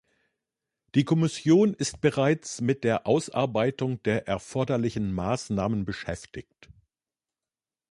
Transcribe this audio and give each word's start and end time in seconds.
Die 0.95 1.05
Kommission 1.05 1.75
ist 1.75 2.01
bereits 2.01 2.59
mit 2.59 2.83
der 2.83 3.05
Ausarbeitung 3.05 4.01
der 4.01 4.27
erforderlichen 4.27 5.13
Maßnahmen 5.13 5.85
beschäftigt. 5.85 6.69